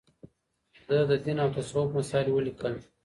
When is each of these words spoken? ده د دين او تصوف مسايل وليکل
ده 0.87 0.99
د 1.09 1.11
دين 1.25 1.37
او 1.43 1.49
تصوف 1.55 1.87
مسايل 1.97 2.27
وليکل 2.31 2.73